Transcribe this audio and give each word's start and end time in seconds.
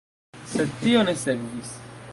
Sed 0.53 0.73
tio 0.79 1.05
ne 1.11 1.17
sekvis. 1.27 1.77